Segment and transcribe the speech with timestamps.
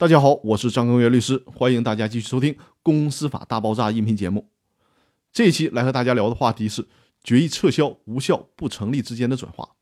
[0.00, 4.48] 大家好，我是张根元律师，欢迎大家继续收听《公司法大爆炸》音频节目。
[5.30, 6.88] 这一期来和大家聊的话题是
[7.22, 9.72] 决议撤销无效不成立之间的转化。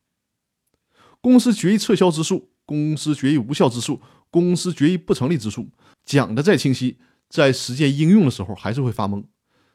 [1.21, 5.69] 公司决议撤销之诉、公司决议无效之诉、公司决议不成立之诉，
[6.05, 6.99] 讲的再清晰，
[7.29, 9.23] 在实践应用的时候还是会发懵。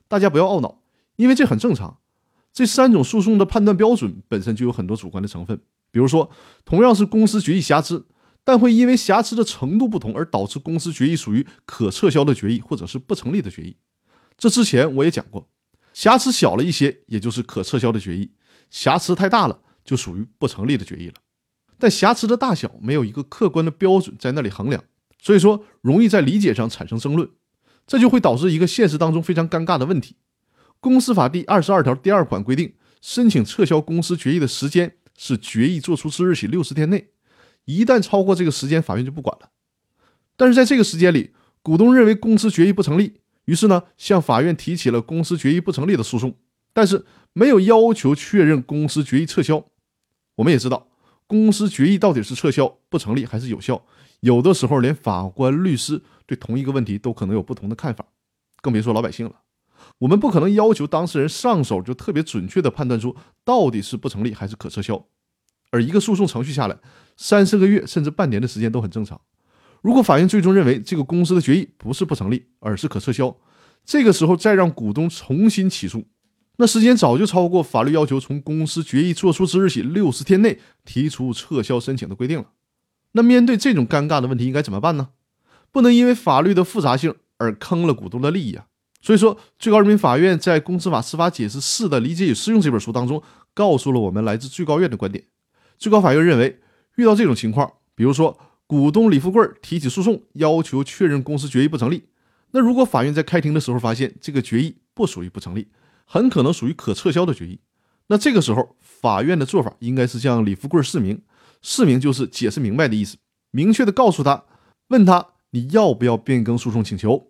[0.10, 0.82] 大家不要懊恼，
[1.16, 2.00] 因为这很正常。
[2.52, 6.30] 这三种诉讼的判断标准本身就有很多主观的成分，比如说，
[6.66, 8.06] 同样是公司决议瑕疵。
[8.46, 13.78] 但会因为瑕疵的程度不同而导致公司决议属于可撤销的决议，或者是不成立的决议。
[14.38, 15.50] 这之前我也讲过，
[15.94, 18.32] 瑕疵小了一些，也就是可撤销的决议；
[18.70, 21.14] 瑕疵太大了，就属于不成立的决议了。
[21.78, 24.84] 但瑕疵的大小没有一个客观的标准在那里衡量，
[25.22, 27.30] 所以说容易在理解上产生争论，
[27.88, 30.16] 这就会导致一个现实当中非常尴尬的问题。
[30.80, 37.13] 公司法第二十二条第二款规定，申请撤销公司决议的时间是决议作出之日起六十天内。
[37.66, 39.50] 一旦超过这个时间，法院就不管了。
[40.36, 41.32] 但是在这个时间里，
[41.62, 46.36] 股东认为公司决议不成立，于是呢向法院提起了公司决议不成立的诉讼，
[46.74, 49.66] 但是没有要求确认公司决议撤销。
[50.36, 50.88] 我们也知道，
[51.28, 53.86] 公司决议到底是撤销不成立还是有效，
[54.22, 58.06] 有的时候连法官、律师对同一个问题都可能有不同的看法，
[58.62, 59.42] 更别说老百姓了。
[60.00, 65.06] 我们不可能要求当事人上手就特别准确地判断出到底是不成立还是可撤销。
[65.74, 66.78] 而一个诉讼程序下来，
[67.18, 69.20] 三四个月甚至半年的时间都很正常。
[69.82, 73.36] 如果法院最终认为这个公司的决议不是不成立，而是可撤销，
[73.84, 76.06] 这个时候再让股东重新起诉，
[76.58, 82.46] 那时间早就超过法律要求从公司决议作出之日起六十天内提出撤销申请的规定了。
[83.14, 85.10] 那面对这种尴尬的问题，应该怎么办呢？
[85.72, 88.68] 不能因为法律的复杂性而坑了股东的利益啊！
[89.02, 93.22] 所以说，最高人民法院在《公司法司法解释四的理解与适用》这本书当中，
[93.54, 95.26] 告诉了我们来自最高院的观点。
[95.84, 96.62] 最高法院认为，
[96.96, 102.04] 遇到这种情况，比如说股东李富贵提起诉讼，要求确认公司决议不成立，
[102.52, 105.68] 那如果法院在开庭的时候发现这个决议不属于不成立，
[106.06, 107.60] 很可能属于可撤销的决议，
[108.08, 111.22] 那这个时候法院的做法应该是向李富贵释明，
[111.62, 113.18] 释明就是解释明白的意思，
[113.52, 114.46] 明确的告诉他，
[114.88, 117.28] 问他你要不要变更诉讼请求，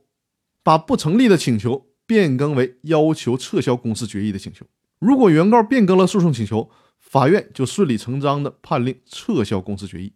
[0.62, 4.64] 把不成立的请求变更为要求撤销公司决议的请求。
[5.00, 6.70] 如果原告变更了诉讼请求，
[7.14, 10.14] 法院就顺理成章地判令撤销公司决议。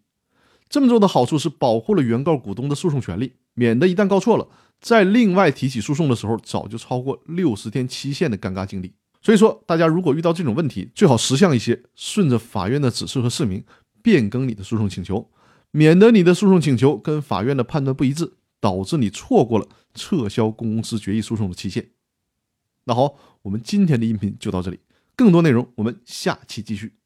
[0.68, 4.47] 这么做的好处是保护了原告股东的诉讼权利，免得一旦告错了，
[4.81, 8.94] 在另外提起诉讼的时候，早就超过六十天期限的尴尬境地。
[9.22, 13.63] 所以说，大家如果遇到这种问题，最好识相一些，顺着法院的指示和释明
[14.02, 15.30] 变更你的诉讼请求，
[15.69, 21.91] 免得你的诉讼请求跟法院的判断不一致，导致你错过了撤销公司决议诉讼的期限。
[22.86, 24.80] 那好，我们今天的音频就到这里。
[25.18, 26.97] 更多内容，我们下期继续。